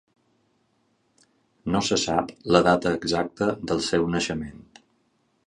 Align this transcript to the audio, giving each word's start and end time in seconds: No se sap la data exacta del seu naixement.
No 1.75 1.81
se 1.89 1.99
sap 2.05 2.33
la 2.57 2.63
data 2.69 2.95
exacta 3.01 3.51
del 3.73 3.85
seu 3.91 4.09
naixement. 4.17 4.67